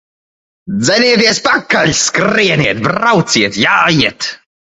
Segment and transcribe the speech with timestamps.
[0.85, 1.93] Dzenieties pakaļ!
[1.99, 4.33] Skrieniet, brauciet, jājiet!